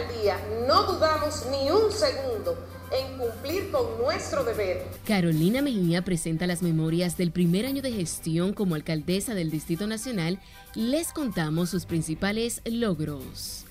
[0.00, 2.56] alcaldía no dudamos ni un segundo
[2.92, 4.84] en cumplir con nuestro deber.
[5.06, 10.40] Carolina Mejía presenta las memorias del primer año de gestión como alcaldesa del Distrito Nacional.
[10.74, 13.64] Les contamos sus principales logros.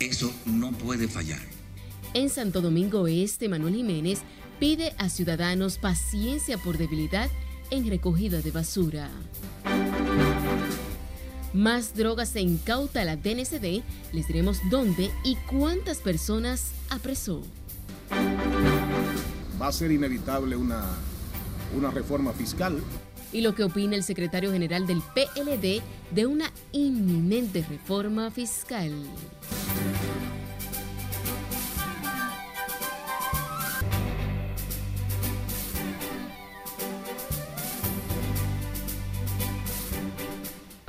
[0.00, 1.40] Eso no puede fallar.
[2.14, 4.20] En Santo Domingo Este, Manuel Jiménez
[4.58, 7.30] pide a ciudadanos paciencia por debilidad
[7.70, 9.10] en recogida de basura.
[11.56, 13.82] Más drogas se incauta la DNCD.
[14.12, 17.40] Les diremos dónde y cuántas personas apresó.
[19.60, 20.84] Va a ser inevitable una,
[21.74, 22.78] una reforma fiscal.
[23.32, 28.92] Y lo que opina el secretario general del PLD de una inminente reforma fiscal.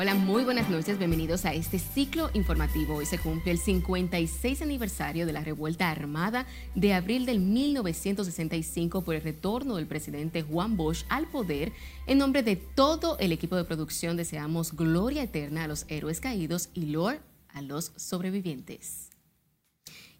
[0.07, 2.95] Hola, muy buenas noches, bienvenidos a este ciclo informativo.
[2.95, 6.45] Hoy se cumple el 56 aniversario de la revuelta armada
[6.75, 11.73] de abril del 1965 por el retorno del presidente Juan Bosch al poder.
[12.05, 16.69] En nombre de todo el equipo de producción deseamos gloria eterna a los héroes caídos
[16.73, 19.09] y lor a los sobrevivientes.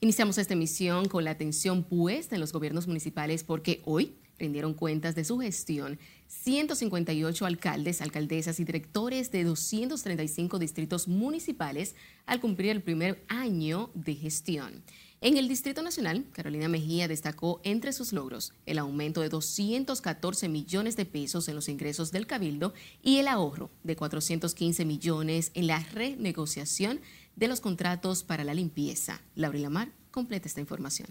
[0.01, 5.15] Iniciamos esta emisión con la atención puesta en los gobiernos municipales porque hoy rindieron cuentas
[5.15, 12.83] de su gestión 158 alcaldes, alcaldesas y directores de 235 distritos municipales al cumplir el
[12.83, 14.83] primer año de gestión.
[15.19, 20.95] En el Distrito Nacional, Carolina Mejía destacó entre sus logros el aumento de 214 millones
[20.95, 25.79] de pesos en los ingresos del Cabildo y el ahorro de 415 millones en la
[25.79, 26.99] renegociación
[27.35, 29.21] de los contratos para la limpieza.
[29.33, 31.07] Laura Lamar completa esta información.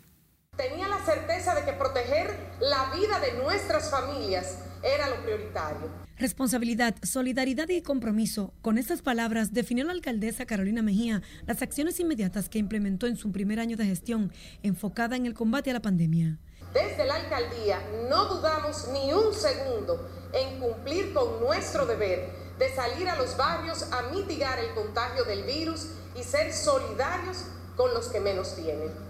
[0.56, 5.90] Tenía la certeza de que proteger la vida de nuestras familias era lo prioritario.
[6.18, 8.54] Responsabilidad, solidaridad y compromiso.
[8.62, 13.32] Con estas palabras definió la alcaldesa Carolina Mejía las acciones inmediatas que implementó en su
[13.32, 16.38] primer año de gestión enfocada en el combate a la pandemia.
[16.72, 17.78] Desde la alcaldía
[18.08, 23.92] no dudamos ni un segundo en cumplir con nuestro deber de salir a los barrios
[23.92, 27.44] a mitigar el contagio del virus y ser solidarios
[27.76, 29.05] con los que menos tienen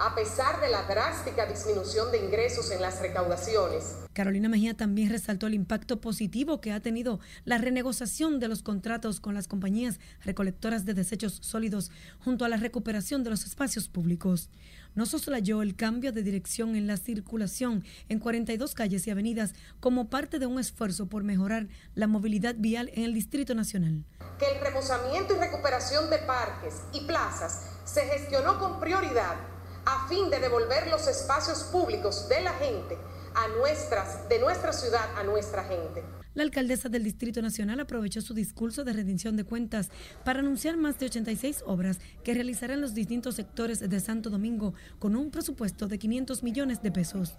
[0.00, 3.96] a pesar de la drástica disminución de ingresos en las recaudaciones.
[4.14, 9.20] Carolina Mejía también resaltó el impacto positivo que ha tenido la renegociación de los contratos
[9.20, 14.48] con las compañías recolectoras de desechos sólidos junto a la recuperación de los espacios públicos.
[14.94, 20.08] No soslayó el cambio de dirección en la circulación en 42 calles y avenidas como
[20.08, 24.06] parte de un esfuerzo por mejorar la movilidad vial en el Distrito Nacional.
[24.38, 29.36] Que el remozamiento y recuperación de parques y plazas se gestionó con prioridad
[29.84, 32.96] a fin de devolver los espacios públicos de la gente
[33.34, 36.02] a nuestras, de nuestra ciudad a nuestra gente.
[36.34, 39.90] La alcaldesa del Distrito Nacional aprovechó su discurso de rendición de cuentas
[40.24, 45.16] para anunciar más de 86 obras que realizarán los distintos sectores de Santo Domingo con
[45.16, 47.36] un presupuesto de 500 millones de pesos.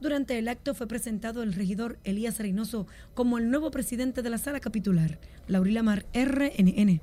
[0.00, 4.38] Durante el acto fue presentado el regidor Elías Reynoso como el nuevo presidente de la
[4.38, 5.18] sala capitular.
[5.46, 7.00] Laurila Mar, RNN.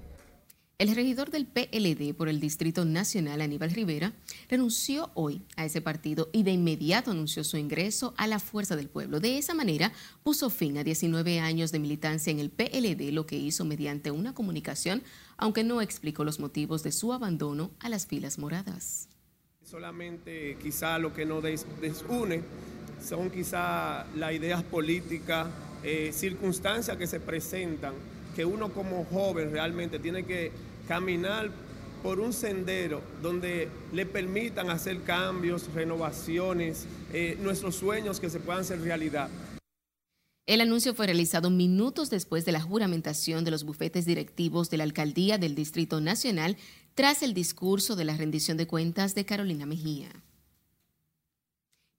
[0.82, 4.14] El regidor del PLD por el Distrito Nacional, Aníbal Rivera,
[4.50, 8.90] renunció hoy a ese partido y de inmediato anunció su ingreso a la Fuerza del
[8.90, 9.20] Pueblo.
[9.20, 9.94] De esa manera,
[10.24, 14.34] puso fin a 19 años de militancia en el PLD, lo que hizo mediante una
[14.34, 15.04] comunicación,
[15.38, 19.08] aunque no explicó los motivos de su abandono a las filas moradas.
[19.64, 22.42] Solamente quizá lo que nos desune
[23.08, 25.48] son quizá las ideas políticas,
[25.84, 27.94] eh, circunstancias que se presentan,
[28.36, 31.52] que uno como joven realmente tiene que caminar
[32.04, 38.62] por un sendero donde le permitan hacer cambios, renovaciones, eh, nuestros sueños que se puedan
[38.62, 39.30] hacer realidad.
[40.48, 44.84] El anuncio fue realizado minutos después de la juramentación de los bufetes directivos de la
[44.84, 46.58] alcaldía del Distrito Nacional
[46.96, 50.10] tras el discurso de la rendición de cuentas de Carolina Mejía.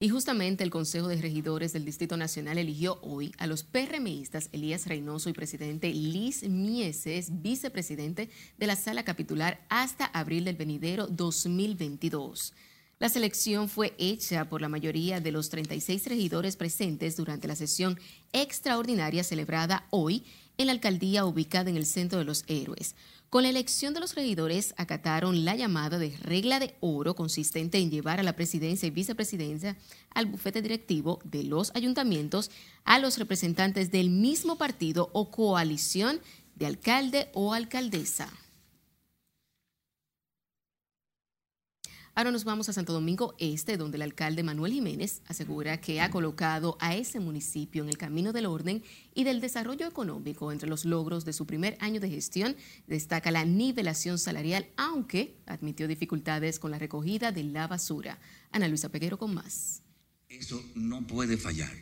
[0.03, 4.85] Y justamente el Consejo de Regidores del Distrito Nacional eligió hoy a los PRMistas Elías
[4.85, 12.53] Reynoso y presidente Liz Mieses, vicepresidente de la sala capitular hasta abril del venidero 2022.
[12.99, 17.97] La selección fue hecha por la mayoría de los 36 regidores presentes durante la sesión
[18.33, 20.25] extraordinaria celebrada hoy
[20.57, 22.95] en la alcaldía ubicada en el Centro de los Héroes.
[23.29, 27.89] Con la elección de los regidores acataron la llamada de regla de oro consistente en
[27.89, 29.75] llevar a la presidencia y vicepresidencia
[30.13, 32.51] al bufete directivo de los ayuntamientos
[32.83, 36.19] a los representantes del mismo partido o coalición
[36.55, 38.29] de alcalde o alcaldesa.
[42.15, 46.11] Ahora nos vamos a Santo Domingo Este, donde el alcalde Manuel Jiménez asegura que ha
[46.11, 48.83] colocado a ese municipio en el camino del orden
[49.15, 50.51] y del desarrollo económico.
[50.51, 52.55] Entre los logros de su primer año de gestión
[52.85, 58.19] destaca la nivelación salarial, aunque admitió dificultades con la recogida de la basura.
[58.51, 59.81] Ana Luisa Peguero con más.
[60.29, 61.73] Eso no puede fallar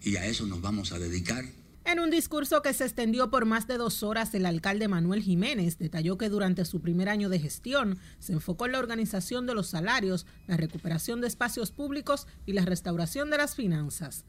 [0.00, 1.44] y a eso nos vamos a dedicar
[1.92, 5.78] en un discurso que se extendió por más de dos horas, el alcalde Manuel Jiménez
[5.78, 9.68] detalló que durante su primer año de gestión se enfocó en la organización de los
[9.68, 14.24] salarios, la recuperación de espacios públicos y la restauración de las finanzas.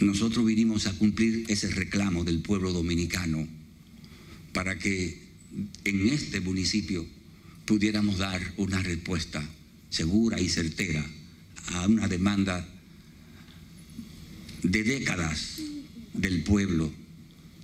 [0.00, 3.46] Nosotros vinimos a cumplir ese reclamo del pueblo dominicano
[4.54, 5.28] para que
[5.84, 7.04] en este municipio
[7.66, 9.46] pudiéramos dar una respuesta
[9.90, 11.04] segura y certera
[11.74, 12.66] a una demanda
[14.62, 15.60] de décadas
[16.18, 16.90] del pueblo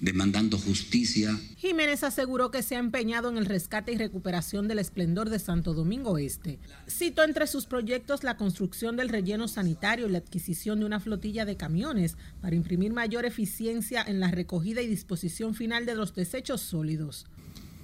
[0.01, 1.39] demandando justicia.
[1.57, 5.73] Jiménez aseguró que se ha empeñado en el rescate y recuperación del esplendor de Santo
[5.73, 6.59] Domingo Este.
[6.87, 11.47] Citó entre sus proyectos la construcción del relleno sanitario y la adquisición de una flotilla
[11.47, 16.61] de camiones para imprimir mayor eficiencia en la recogida y disposición final de los desechos
[16.61, 17.27] sólidos.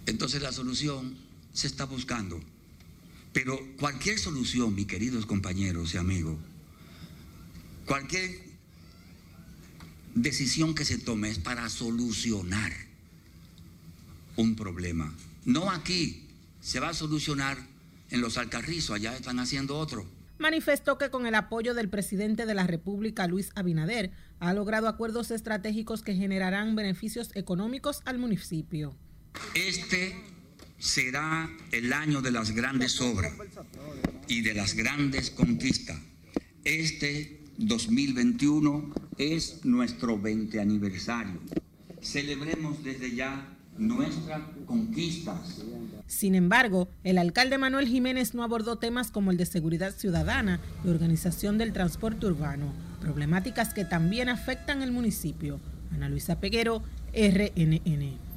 [0.04, 1.16] Entonces la solución
[1.54, 2.38] se está buscando.
[3.32, 6.36] Pero cualquier solución, mis queridos compañeros y amigos,
[7.86, 8.49] cualquier
[10.14, 12.72] decisión que se tome es para solucionar
[14.36, 15.14] un problema.
[15.44, 16.26] No aquí,
[16.60, 17.58] se va a solucionar
[18.10, 20.06] en los Alcarrizos, allá están haciendo otro.
[20.38, 25.30] Manifestó que con el apoyo del presidente de la República, Luis Abinader, ha logrado acuerdos
[25.30, 28.96] estratégicos que generarán beneficios económicos al municipio.
[29.54, 30.16] Este
[30.78, 33.34] será el año de las grandes obras
[34.28, 35.98] y de las grandes conquistas.
[36.64, 41.38] Este 2021 es nuestro 20 aniversario.
[42.00, 45.62] Celebremos desde ya nuestras conquistas.
[46.06, 50.88] Sin embargo, el alcalde Manuel Jiménez no abordó temas como el de seguridad ciudadana y
[50.88, 55.60] organización del transporte urbano, problemáticas que también afectan el municipio.
[55.92, 58.29] Ana Luisa Peguero, RNN.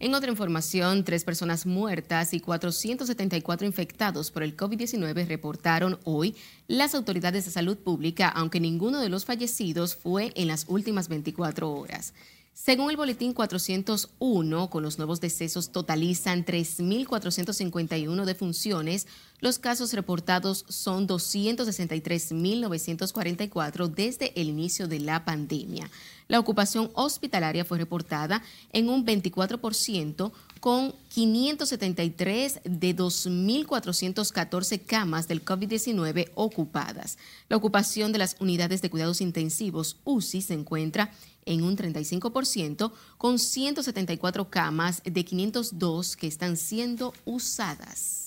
[0.00, 6.34] En otra información, tres personas muertas y 474 infectados por el COVID-19 reportaron hoy
[6.66, 11.70] las autoridades de salud pública, aunque ninguno de los fallecidos fue en las últimas 24
[11.70, 12.12] horas.
[12.54, 19.08] Según el boletín 401, con los nuevos decesos totalizan 3.451 defunciones.
[19.40, 25.90] Los casos reportados son 263.944 desde el inicio de la pandemia.
[26.28, 28.40] La ocupación hospitalaria fue reportada
[28.72, 30.30] en un 24%
[30.64, 37.18] con 573 de 2.414 camas del COVID-19 ocupadas.
[37.50, 41.12] La ocupación de las unidades de cuidados intensivos UCI se encuentra
[41.44, 48.23] en un 35% con 174 camas de 502 que están siendo usadas.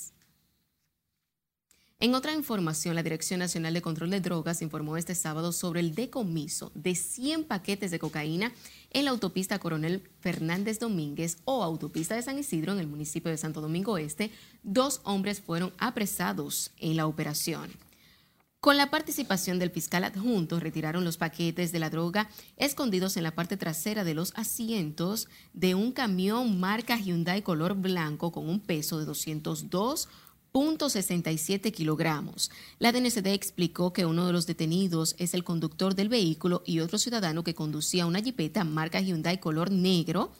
[1.99, 5.95] En otra información, la Dirección Nacional de Control de Drogas informó este sábado sobre el
[5.95, 8.51] decomiso de 100 paquetes de cocaína
[8.91, 13.37] en la autopista Coronel Fernández Domínguez o autopista de San Isidro en el municipio de
[13.39, 14.29] Santo Domingo Este.
[14.61, 17.71] Dos hombres fueron apresados en la operación.
[18.59, 23.33] Con la participación del fiscal adjunto, retiraron los paquetes de la droga escondidos en la
[23.33, 28.99] parte trasera de los asientos de un camión marca Hyundai color blanco con un peso
[28.99, 30.09] de 202
[30.57, 32.49] .67 kilogramos.
[32.79, 36.97] La DNCD explicó que uno de los detenidos es el conductor del vehículo y otro
[36.97, 40.31] ciudadano que conducía una jipeta marca Hyundai color negro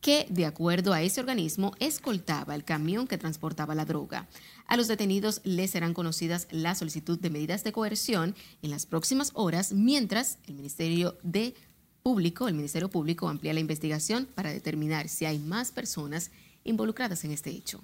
[0.00, 4.26] que, de acuerdo a ese organismo, escoltaba el camión que transportaba la droga.
[4.66, 9.30] A los detenidos les serán conocidas la solicitud de medidas de coerción en las próximas
[9.34, 11.54] horas, mientras el Ministerio de
[12.02, 16.32] Público, el Ministerio Público amplía la investigación para determinar si hay más personas
[16.64, 17.80] involucradas en este hecho.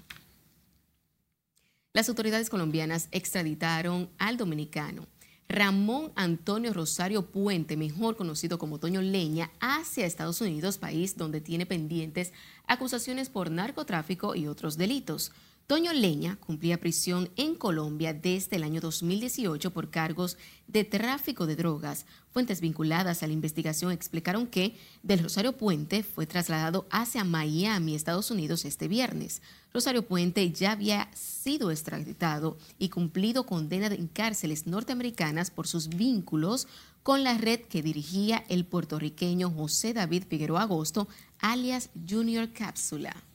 [1.99, 5.09] Las autoridades colombianas extraditaron al dominicano
[5.49, 11.67] Ramón Antonio Rosario Puente, mejor conocido como Toño Leña, hacia Estados Unidos, país donde tiene
[11.67, 12.33] pendientes
[12.69, 15.33] acusaciones por narcotráfico y otros delitos.
[15.69, 21.57] Toño Leña cumplía prisión en Colombia desde el año 2018 por cargos de tráfico de
[21.57, 22.07] drogas.
[22.31, 28.31] Fuentes vinculadas a la investigación explicaron que del Rosario Puente fue trasladado hacia Miami, Estados
[28.31, 29.43] Unidos, este viernes.
[29.75, 36.67] Rosario Puente ya había sido extraditado y cumplido condena en cárceles norteamericanas por sus vínculos
[37.03, 41.09] con la red que dirigía el puertorriqueño José David Figueroa Agosto,
[41.41, 43.28] alias Junior Cápsula.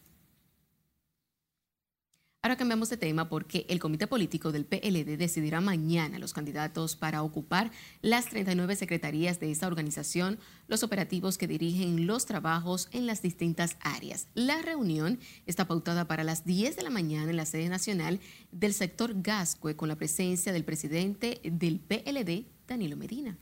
[2.46, 7.24] Ahora cambiamos de tema porque el comité político del PLD decidirá mañana los candidatos para
[7.24, 7.72] ocupar
[8.02, 13.78] las 39 secretarías de esta organización, los operativos que dirigen los trabajos en las distintas
[13.80, 14.28] áreas.
[14.34, 18.20] La reunión está pautada para las 10 de la mañana en la sede nacional
[18.52, 23.38] del sector Gascue con la presencia del presidente del PLD, Danilo Medina.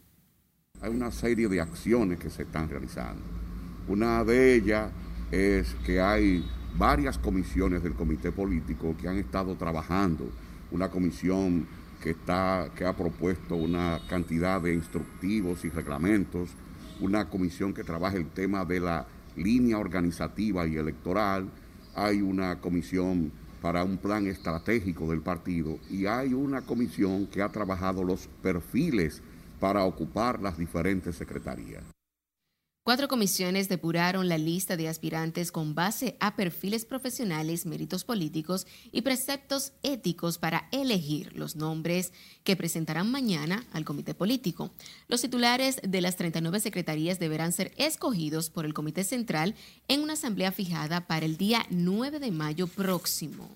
[0.79, 3.24] Hay una serie de acciones que se están realizando.
[3.88, 4.91] Una de ellas
[5.31, 6.46] es que hay
[6.78, 10.30] varias comisiones del comité político que han estado trabajando,
[10.72, 11.68] una comisión
[12.01, 16.50] que, está, que ha propuesto una cantidad de instructivos y reglamentos,
[17.00, 21.50] una comisión que trabaja el tema de la línea organizativa y electoral,
[21.96, 27.50] hay una comisión para un plan estratégico del partido y hay una comisión que ha
[27.50, 29.22] trabajado los perfiles
[29.60, 31.84] para ocupar las diferentes secretarías.
[32.84, 39.04] Cuatro comisiones depuraron la lista de aspirantes con base a perfiles profesionales, méritos políticos y
[39.04, 42.12] preceptos éticos para elegir los nombres
[42.44, 44.72] que presentarán mañana al comité político.
[45.08, 49.54] Los titulares de las 39 secretarías deberán ser escogidos por el comité central
[49.88, 53.48] en una asamblea fijada para el día 9 de mayo próximo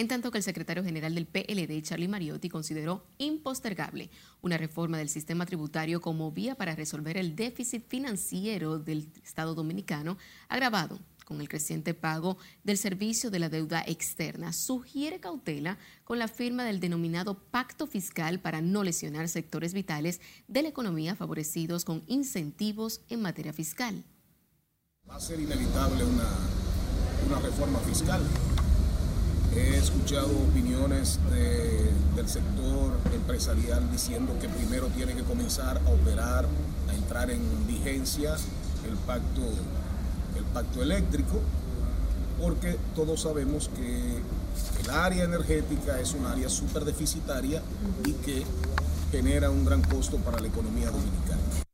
[0.00, 4.08] en tanto que el secretario general del PLD, Charlie Mariotti, consideró impostergable
[4.40, 10.16] una reforma del sistema tributario como vía para resolver el déficit financiero del Estado dominicano,
[10.48, 14.54] agravado con el creciente pago del servicio de la deuda externa.
[14.54, 20.62] Sugiere cautela con la firma del denominado pacto fiscal para no lesionar sectores vitales de
[20.62, 24.02] la economía favorecidos con incentivos en materia fiscal.
[25.06, 26.28] Va a ser inevitable una,
[27.28, 28.22] una reforma fiscal
[29.54, 31.18] He escuchado opiniones
[32.14, 36.46] del sector empresarial diciendo que primero tiene que comenzar a operar,
[36.88, 38.36] a entrar en vigencia
[38.88, 39.42] el pacto,
[40.36, 41.40] el pacto eléctrico,
[42.40, 44.22] porque todos sabemos que
[44.84, 47.60] el área energética es un área súper deficitaria
[48.04, 48.44] y que
[49.10, 51.69] genera un gran costo para la economía dominicana.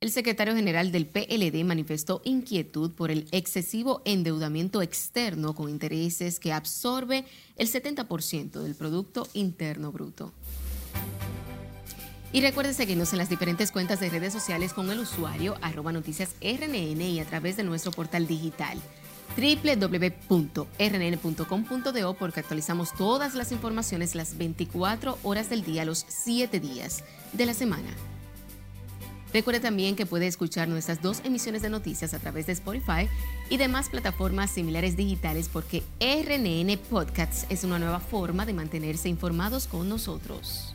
[0.00, 6.52] El secretario general del PLD manifestó inquietud por el excesivo endeudamiento externo con intereses que
[6.52, 7.24] absorbe
[7.56, 10.32] el 70% del Producto Interno Bruto.
[12.32, 16.36] Y recuerde seguirnos en las diferentes cuentas de redes sociales con el usuario arroba noticias
[16.40, 18.78] RNN y a través de nuestro portal digital
[19.36, 20.68] www.rnn.com.do
[22.14, 27.02] porque actualizamos todas las informaciones las 24 horas del día, los 7 días
[27.32, 27.90] de la semana.
[29.32, 33.08] Recuerde también que puede escuchar nuestras dos emisiones de noticias a través de Spotify
[33.50, 39.66] y demás plataformas similares digitales porque RNN Podcasts es una nueva forma de mantenerse informados
[39.66, 40.74] con nosotros.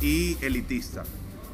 [0.00, 1.04] Y elitista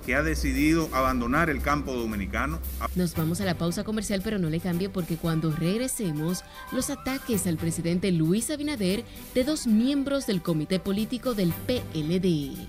[0.04, 2.59] que ha decidido abandonar el campo dominicano.
[2.97, 6.42] Nos vamos a la pausa comercial, pero no le cambie porque cuando regresemos,
[6.73, 9.04] los ataques al presidente Luis Abinader
[9.35, 12.69] de dos miembros del comité político del PLD.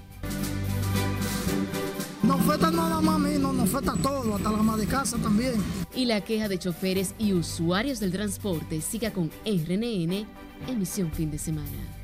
[2.45, 5.53] Falta nada más a mí, no, nos falta todo, hasta la ama de casa también.
[5.95, 10.27] Y la queja de choferes y usuarios del transporte siga con RNN,
[10.67, 12.02] emisión fin de semana.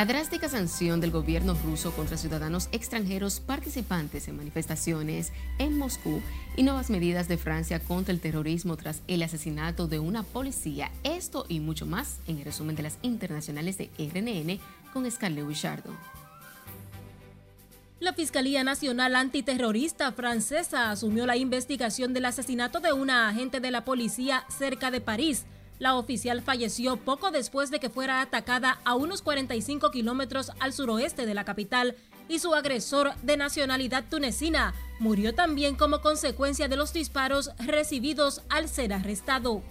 [0.00, 6.22] La drástica sanción del gobierno ruso contra ciudadanos extranjeros participantes en manifestaciones en Moscú
[6.56, 10.90] y nuevas medidas de Francia contra el terrorismo tras el asesinato de una policía.
[11.04, 14.58] Esto y mucho más en el resumen de las internacionales de RNN
[14.94, 15.94] con Scarlett Wichardo.
[17.98, 23.84] La Fiscalía Nacional Antiterrorista francesa asumió la investigación del asesinato de una agente de la
[23.84, 25.44] policía cerca de París
[25.80, 31.26] la oficial falleció poco después de que fuera atacada a unos 45 kilómetros al suroeste
[31.26, 31.96] de la capital
[32.28, 38.68] y su agresor de nacionalidad tunecina murió también como consecuencia de los disparos recibidos al
[38.68, 39.62] ser arrestado.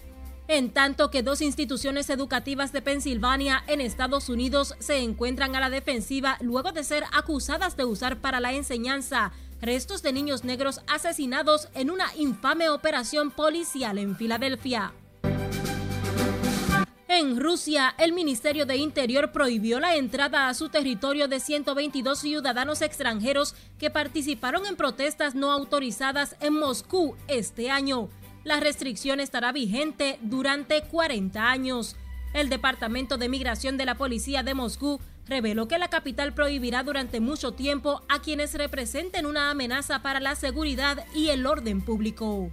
[0.48, 5.70] En tanto que dos instituciones educativas de Pensilvania en Estados Unidos se encuentran a la
[5.70, 9.30] defensiva luego de ser acusadas de usar para la enseñanza
[9.62, 14.92] restos de niños negros asesinados en una infame operación policial en Filadelfia.
[17.12, 22.82] En Rusia, el Ministerio de Interior prohibió la entrada a su territorio de 122 ciudadanos
[22.82, 28.08] extranjeros que participaron en protestas no autorizadas en Moscú este año.
[28.44, 31.96] La restricción estará vigente durante 40 años.
[32.32, 37.18] El Departamento de Migración de la Policía de Moscú reveló que la capital prohibirá durante
[37.18, 42.52] mucho tiempo a quienes representen una amenaza para la seguridad y el orden público.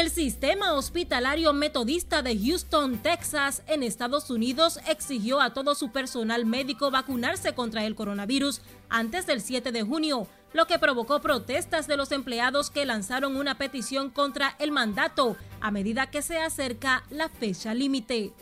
[0.00, 6.46] El sistema hospitalario metodista de Houston, Texas, en Estados Unidos, exigió a todo su personal
[6.46, 11.98] médico vacunarse contra el coronavirus antes del 7 de junio, lo que provocó protestas de
[11.98, 17.28] los empleados que lanzaron una petición contra el mandato a medida que se acerca la
[17.28, 18.32] fecha límite.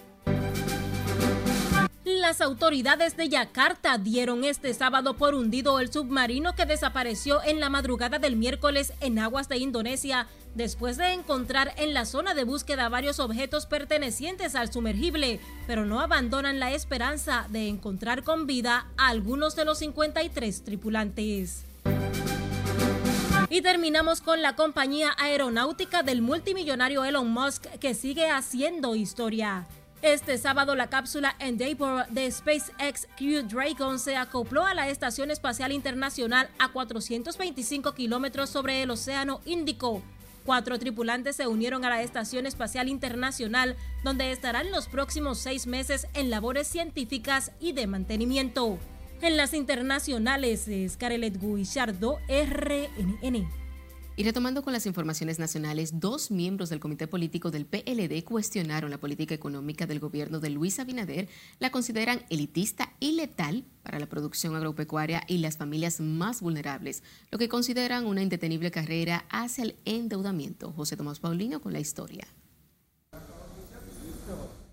[2.20, 7.70] Las autoridades de Yakarta dieron este sábado por hundido el submarino que desapareció en la
[7.70, 12.88] madrugada del miércoles en aguas de Indonesia después de encontrar en la zona de búsqueda
[12.88, 19.08] varios objetos pertenecientes al sumergible, pero no abandonan la esperanza de encontrar con vida a
[19.08, 21.64] algunos de los 53 tripulantes.
[23.48, 29.66] Y terminamos con la compañía aeronáutica del multimillonario Elon Musk que sigue haciendo historia.
[30.02, 35.72] Este sábado la cápsula Endeavour de SpaceX Crew Dragon se acopló a la Estación Espacial
[35.72, 40.00] Internacional a 425 kilómetros sobre el Océano Índico.
[40.44, 46.06] Cuatro tripulantes se unieron a la Estación Espacial Internacional, donde estarán los próximos seis meses
[46.14, 48.78] en labores científicas y de mantenimiento.
[49.20, 53.67] En las internacionales, Scarlett Guillardo, RNN.
[54.18, 58.98] Y retomando con las informaciones nacionales, dos miembros del comité político del PLD cuestionaron la
[58.98, 61.28] política económica del gobierno de Luis Abinader,
[61.60, 67.38] la consideran elitista y letal para la producción agropecuaria y las familias más vulnerables, lo
[67.38, 70.72] que consideran una indetenible carrera hacia el endeudamiento.
[70.72, 72.26] José Tomás Paulino con la historia.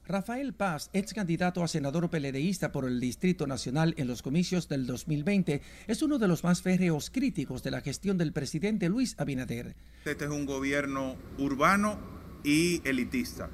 [0.08, 4.86] Rafael Paz, ex candidato a senador peledeísta por el Distrito Nacional en los comicios del
[4.86, 9.76] 2020, es uno de los más férreos críticos de la gestión del presidente Luis Abinader.
[10.06, 11.98] Este es un gobierno urbano
[12.44, 13.50] y elitista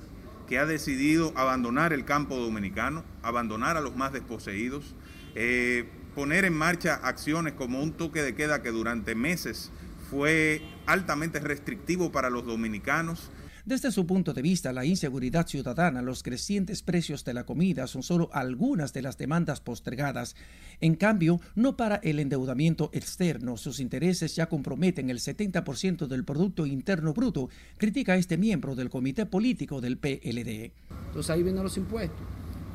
[0.46, 4.94] que ha decidido abandonar el campo dominicano, abandonar a los más desposeídos,
[5.36, 9.72] eh, poner en marcha acciones como un toque de queda que durante meses
[10.10, 13.32] fue altamente restrictivo para los dominicanos
[13.66, 18.04] desde su punto de vista, la inseguridad ciudadana, los crecientes precios de la comida son
[18.04, 20.36] solo algunas de las demandas postergadas.
[20.80, 26.66] En cambio, no para el endeudamiento externo, sus intereses ya comprometen el 70% del Producto
[26.66, 30.72] Interno Bruto, critica este miembro del Comité Político del PLD.
[31.08, 32.22] Entonces ahí vienen los impuestos.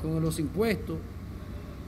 [0.01, 0.97] Con los impuestos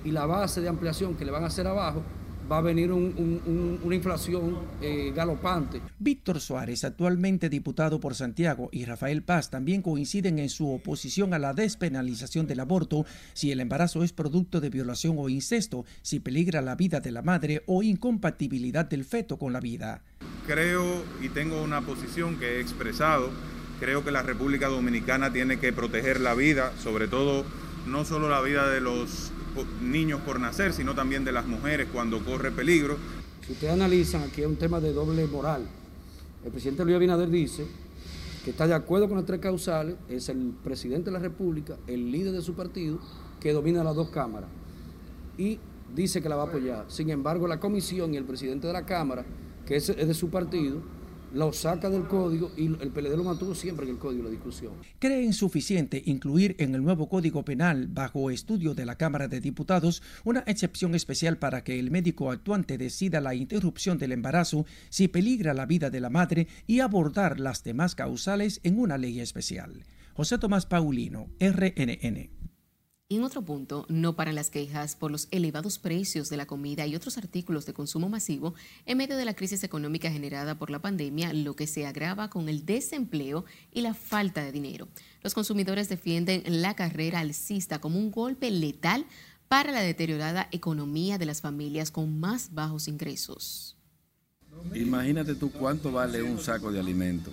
[0.03, 2.03] y la base de ampliación que le van a hacer abajo,
[2.49, 5.81] va a venir una inflación eh, galopante.
[5.99, 11.39] Víctor Suárez, actualmente diputado por Santiago, y Rafael Paz también coinciden en su oposición a
[11.39, 16.62] la despenalización del aborto si el embarazo es producto de violación o incesto, si peligra
[16.62, 20.01] la vida de la madre o incompatibilidad del feto con la vida.
[20.47, 23.29] Creo y tengo una posición que he expresado,
[23.79, 27.45] creo que la República Dominicana tiene que proteger la vida, sobre todo
[27.87, 29.31] no solo la vida de los
[29.81, 32.97] niños por nacer, sino también de las mujeres cuando corre peligro.
[33.45, 35.67] Si ustedes analizan, aquí es un tema de doble moral.
[36.45, 37.65] El presidente Luis Abinader dice
[38.43, 42.11] que está de acuerdo con las tres causales, es el presidente de la República, el
[42.11, 42.99] líder de su partido,
[43.39, 44.49] que domina las dos cámaras.
[45.37, 45.59] Y
[45.95, 46.85] dice que la va a apoyar.
[46.87, 49.25] Sin embargo, la comisión y el presidente de la Cámara,
[49.65, 50.81] que es de su partido,
[51.33, 54.73] lo saca del código y el PLD lo mantuvo siempre en el código de discusión.
[54.99, 60.01] ¿Cree insuficiente incluir en el nuevo código penal, bajo estudio de la Cámara de Diputados,
[60.23, 65.53] una excepción especial para que el médico actuante decida la interrupción del embarazo si peligra
[65.53, 69.83] la vida de la madre y abordar las demás causales en una ley especial?
[70.13, 72.38] José Tomás Paulino, RNN.
[73.12, 76.86] Y en otro punto, no paran las quejas por los elevados precios de la comida
[76.86, 78.54] y otros artículos de consumo masivo
[78.86, 82.50] en medio de la crisis económica generada por la pandemia, lo que se agrava con
[82.50, 84.88] el desempleo y la falta de dinero.
[85.24, 89.08] Los consumidores defienden la carrera alcista como un golpe letal
[89.48, 93.76] para la deteriorada economía de las familias con más bajos ingresos.
[94.76, 97.32] Imagínate tú cuánto vale un saco de alimento,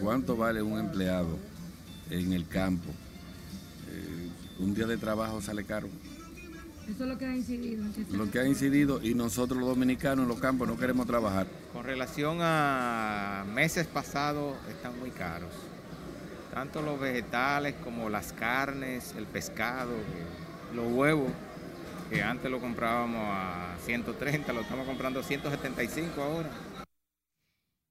[0.00, 1.36] cuánto vale un empleado
[2.10, 2.92] en el campo
[4.58, 5.88] un día de trabajo sale caro.
[6.88, 7.82] Eso es lo que ha incidido.
[8.10, 11.46] Lo que ha incidido y nosotros los dominicanos en los campos no queremos trabajar.
[11.72, 15.50] Con relación a meses pasados están muy caros.
[16.52, 19.92] Tanto los vegetales como las carnes, el pescado,
[20.74, 21.30] los huevos,
[22.10, 26.50] que antes lo comprábamos a 130, lo estamos comprando a 175 ahora.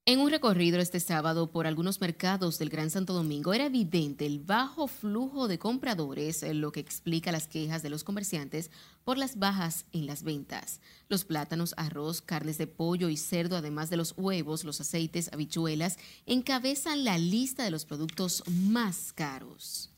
[0.06, 4.38] En un recorrido este sábado por algunos mercados del Gran Santo Domingo era evidente el
[4.38, 8.70] bajo flujo de compradores, eh, lo que explica las quejas de los comerciantes
[9.02, 10.82] por las bajas en las ventas.
[11.08, 15.96] Los plátanos, arroz, carnes de pollo y cerdo, además de los huevos, los aceites, habichuelas,
[16.26, 19.93] encabezan la lista de los productos más caros.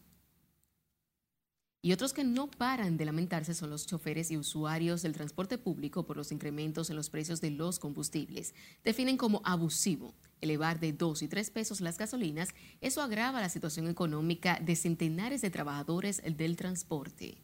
[1.82, 6.04] Y otros que no paran de lamentarse son los choferes y usuarios del transporte público
[6.04, 8.54] por los incrementos en los precios de los combustibles.
[8.82, 12.50] Definen como abusivo elevar de 2 y 3 pesos las gasolinas.
[12.80, 17.38] Eso agrava la situación económica de centenares de trabajadores del transporte.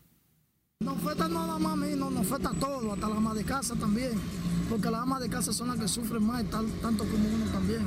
[0.81, 3.45] No afecta nada más a mí, no, nos afecta a todo, hasta la ama de
[3.45, 4.21] casa también,
[4.69, 7.87] porque las amas de casa son las que sufren más, tanto como uno también.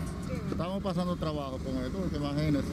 [0.50, 2.70] Estamos pasando trabajo con esto, porque imagínense,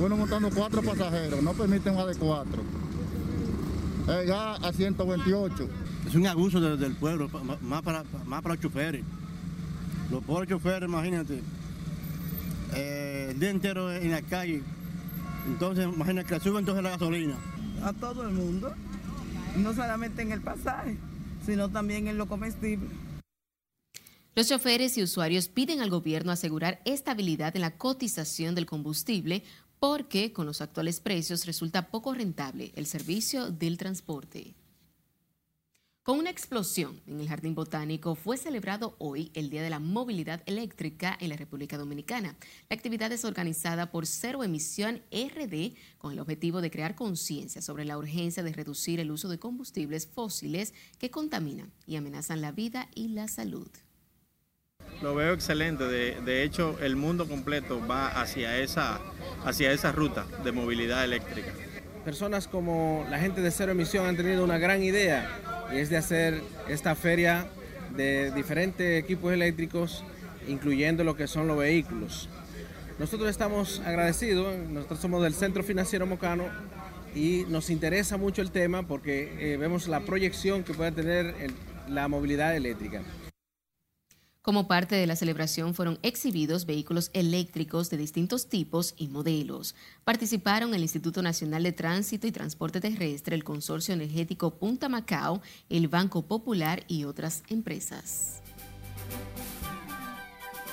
[0.00, 2.62] uno montando cuatro pasajeros, no permiten más de cuatro.
[4.26, 5.68] ya a 128.
[6.06, 7.28] Es un abuso del, pueblo,
[7.60, 9.04] más para, más para los choferes.
[10.10, 11.42] Los pobres choferes, imagínate,
[12.74, 14.62] eh, el día entero en la calle.
[15.46, 17.36] Entonces, imagínate que suben entonces la gasolina.
[17.82, 18.72] A todo el mundo,
[19.56, 20.96] no solamente en el pasaje,
[21.44, 22.88] sino también en lo comestible.
[24.34, 29.42] Los choferes y usuarios piden al gobierno asegurar estabilidad en la cotización del combustible
[29.78, 34.54] porque con los actuales precios resulta poco rentable el servicio del transporte.
[36.08, 40.42] Con una explosión en el Jardín Botánico fue celebrado hoy el Día de la Movilidad
[40.46, 42.34] Eléctrica en la República Dominicana.
[42.70, 47.84] La actividad es organizada por Cero Emisión RD con el objetivo de crear conciencia sobre
[47.84, 52.88] la urgencia de reducir el uso de combustibles fósiles que contaminan y amenazan la vida
[52.94, 53.68] y la salud.
[55.00, 59.00] Lo veo excelente, de, hecho el mundo completo va hacia esa,
[59.44, 61.52] hacia ruta de movilidad eléctrica.
[62.04, 65.98] Personas como la gente de Cero Emisión han tenido una gran idea y es de
[65.98, 67.46] hacer esta feria
[67.96, 70.04] de diferentes equipos eléctricos,
[70.48, 72.28] incluyendo lo que son los vehículos.
[72.98, 76.46] Nosotros estamos agradecidos, nosotros somos del Centro Financiero Mocano
[77.14, 81.34] y nos interesa mucho el tema porque eh, vemos la proyección que puede tener
[81.88, 83.02] la movilidad eléctrica.
[84.48, 89.74] Como parte de la celebración fueron exhibidos vehículos eléctricos de distintos tipos y modelos.
[90.04, 95.88] Participaron el Instituto Nacional de Tránsito y Transporte Terrestre, el Consorcio Energético Punta Macao, el
[95.88, 98.40] Banco Popular y otras empresas.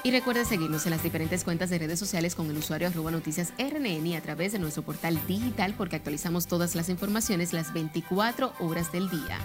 [0.03, 3.51] Y recuerde seguirnos en las diferentes cuentas de redes sociales con el usuario arroba noticias
[3.57, 8.53] RNN y a través de nuestro portal digital porque actualizamos todas las informaciones las 24
[8.61, 9.37] horas del día.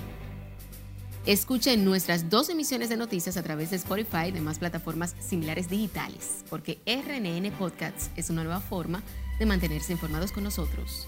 [1.26, 6.44] Escuchen nuestras dos emisiones de noticias a través de Spotify y demás plataformas similares digitales,
[6.48, 9.02] porque RNN Podcasts es una nueva forma
[9.38, 11.06] de mantenerse informados con nosotros.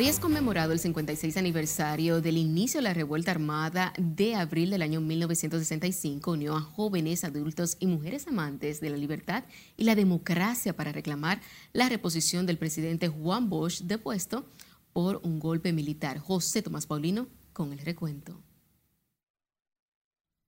[0.00, 4.80] Hoy es conmemorado el 56 aniversario del inicio de la revuelta armada de abril del
[4.80, 6.30] año 1965.
[6.30, 9.44] Unió a jóvenes, adultos y mujeres amantes de la libertad
[9.76, 11.42] y la democracia para reclamar
[11.74, 14.46] la reposición del presidente Juan Bosch depuesto
[14.94, 16.18] por un golpe militar.
[16.18, 18.40] José Tomás Paulino con el recuento.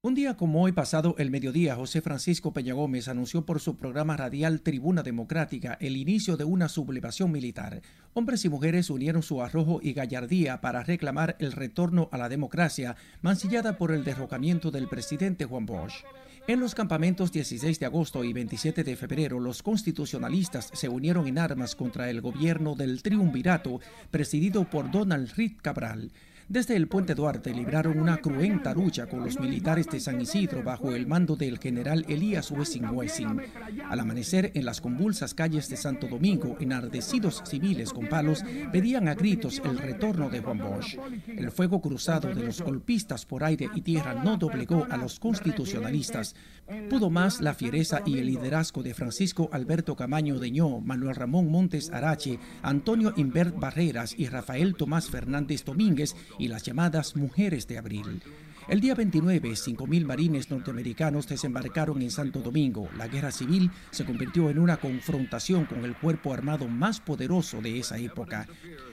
[0.05, 4.17] Un día como hoy pasado el mediodía, José Francisco Peña Gómez anunció por su programa
[4.17, 7.83] radial Tribuna Democrática el inicio de una sublevación militar.
[8.12, 12.97] Hombres y mujeres unieron su arrojo y gallardía para reclamar el retorno a la democracia,
[13.21, 16.03] mancillada por el derrocamiento del presidente Juan Bosch.
[16.49, 21.38] En los campamentos 16 de agosto y 27 de febrero, los constitucionalistas se unieron en
[21.38, 23.79] armas contra el gobierno del triunvirato
[24.11, 26.11] presidido por Donald Reed Cabral.
[26.53, 30.95] Desde el puente Duarte libraron una cruenta lucha con los militares de San Isidro bajo
[30.95, 33.41] el mando del general Elías Wessing Wessing.
[33.88, 39.15] Al amanecer en las convulsas calles de Santo Domingo, enardecidos civiles con palos pedían a
[39.15, 40.99] gritos el retorno de Juan Bosch.
[41.27, 46.35] El fuego cruzado de los golpistas por aire y tierra no doblegó a los constitucionalistas.
[46.91, 51.91] Pudo más la fiereza y el liderazgo de Francisco Alberto Camaño Deñó, Manuel Ramón Montes
[51.91, 58.20] Arache, Antonio Invert Barreras y Rafael Tomás Fernández Domínguez y las llamadas Mujeres de Abril.
[58.68, 62.88] El día 29, 5.000 marines norteamericanos desembarcaron en Santo Domingo.
[62.96, 67.78] La guerra civil se convirtió en una confrontación con el cuerpo armado más poderoso de
[67.78, 68.48] esa época.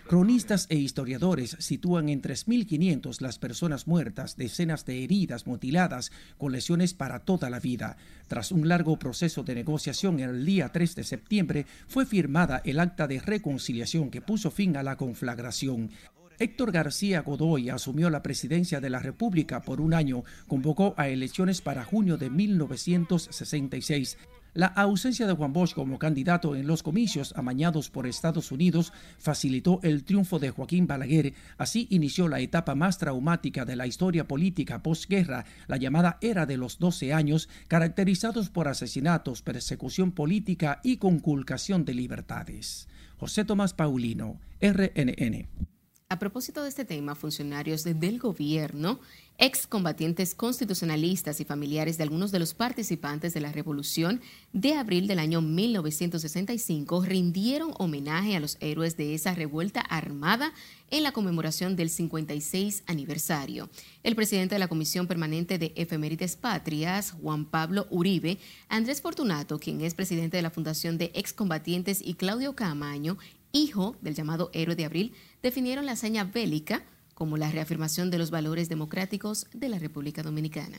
[0.08, 6.94] Cronistas e historiadores sitúan en 3.500 las personas muertas, decenas de heridas mutiladas con lesiones
[6.94, 7.98] para toda la vida.
[8.28, 13.08] Tras un largo proceso de negociación el día 3 de septiembre fue firmada el acta
[13.08, 15.92] de reconciliación que puso fin a la conflagración.
[16.40, 21.60] Héctor García Godoy asumió la presidencia de la República por un año, convocó a elecciones
[21.62, 24.18] para junio de 1966.
[24.54, 29.82] La ausencia de Juan Bosch como candidato en los comicios amañados por Estados Unidos facilitó
[29.84, 31.34] el triunfo de Joaquín Balaguer.
[31.58, 36.56] Así inició la etapa más traumática de la historia política posguerra, la llamada Era de
[36.56, 42.88] los 12 años, caracterizados por asesinatos, persecución política y conculcación de libertades.
[43.18, 45.69] José Tomás Paulino, RNN.
[46.12, 49.00] A propósito de este tema, funcionarios del gobierno,
[49.38, 54.20] excombatientes constitucionalistas y familiares de algunos de los participantes de la revolución
[54.52, 60.52] de abril del año 1965 rindieron homenaje a los héroes de esa revuelta armada
[60.90, 63.70] en la conmemoración del 56 aniversario.
[64.02, 69.82] El presidente de la Comisión Permanente de Efemérides Patrias, Juan Pablo Uribe, Andrés Fortunato, quien
[69.82, 73.18] es presidente de la Fundación de Excombatientes, y Claudio Camaño,
[73.52, 76.84] hijo del llamado héroe de abril, definieron la hazaña bélica
[77.14, 80.78] como la reafirmación de los valores democráticos de la República Dominicana.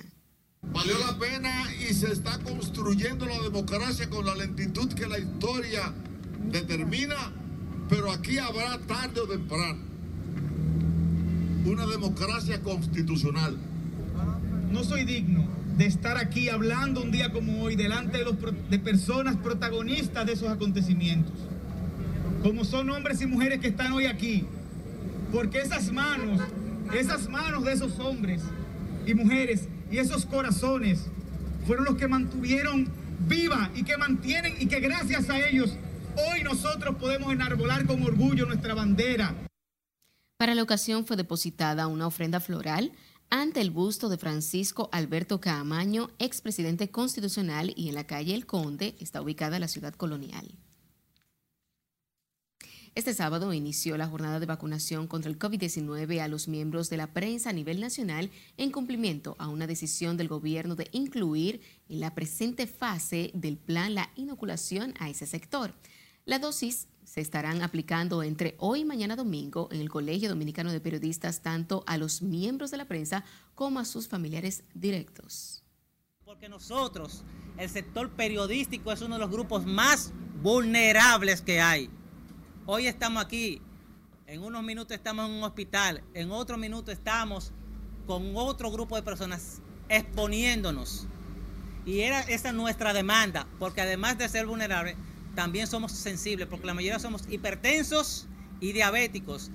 [0.62, 5.92] Valió la pena y se está construyendo la democracia con la lentitud que la historia
[6.50, 7.33] determina,
[7.88, 9.90] pero aquí habrá tarde o temprano
[11.66, 13.56] una democracia constitucional.
[14.70, 18.37] No soy digno de estar aquí hablando un día como hoy delante de, los,
[18.70, 21.35] de personas protagonistas de esos acontecimientos
[22.42, 24.46] como son hombres y mujeres que están hoy aquí.
[25.33, 26.40] Porque esas manos,
[26.92, 28.42] esas manos de esos hombres
[29.07, 31.07] y mujeres y esos corazones
[31.66, 32.88] fueron los que mantuvieron
[33.29, 35.74] viva y que mantienen y que gracias a ellos
[36.31, 39.35] hoy nosotros podemos enarbolar con orgullo nuestra bandera.
[40.37, 42.92] Para la ocasión fue depositada una ofrenda floral
[43.29, 48.96] ante el busto de Francisco Alberto Caamaño, expresidente constitucional, y en la calle El Conde
[48.98, 50.50] está ubicada la ciudad colonial.
[53.00, 57.06] Este sábado inició la jornada de vacunación contra el COVID-19 a los miembros de la
[57.06, 62.14] prensa a nivel nacional en cumplimiento a una decisión del gobierno de incluir en la
[62.14, 65.72] presente fase del plan la inoculación a ese sector.
[66.26, 70.82] La dosis se estarán aplicando entre hoy y mañana domingo en el Colegio Dominicano de
[70.82, 75.64] Periodistas tanto a los miembros de la prensa como a sus familiares directos.
[76.22, 77.24] Porque nosotros,
[77.56, 81.88] el sector periodístico es uno de los grupos más vulnerables que hay
[82.66, 83.61] Hoy estamos aquí,
[84.27, 87.53] en unos minutos estamos en un hospital, en otro minuto estamos
[88.07, 91.07] con otro grupo de personas exponiéndonos.
[91.87, 94.96] Y era esa nuestra demanda, porque además de ser vulnerables,
[95.35, 98.29] también somos sensibles, porque la mayoría somos hipertensos
[98.61, 99.51] y diabéticos.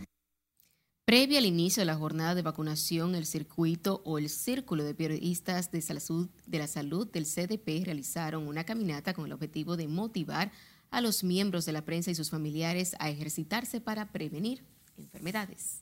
[1.05, 5.69] Previo al inicio de la jornada de vacunación, el circuito o el círculo de periodistas
[5.69, 5.83] de
[6.47, 10.51] de la salud del CDP realizaron una caminata con el objetivo de motivar
[10.95, 14.63] a los miembros de la prensa y sus familiares a ejercitarse para prevenir
[14.97, 15.81] enfermedades.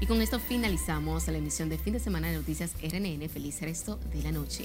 [0.00, 3.28] Y con esto finalizamos la emisión de fin de semana de Noticias RNN.
[3.28, 4.64] Feliz resto de la noche.